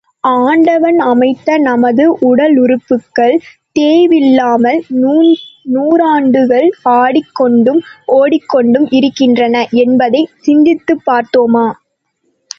ஆண்டவன் 0.35 0.99
அமைத்த 1.05 1.57
நமது 1.59 2.03
உடலுறுப்புகள் 2.21 3.35
தேய்வில்லாமல், 3.75 4.79
நூறாண்டுகள் 5.65 6.67
ஆடிக் 6.93 7.33
கொண்டும் 7.33 7.81
ஓடிக் 8.15 8.49
கொண்டும் 8.49 8.87
இருக்கின்றன 8.91 9.55
என்பதைச் 9.81 10.33
சிந்தித்துப் 10.39 11.05
பார்த்தோமா? 11.05 11.67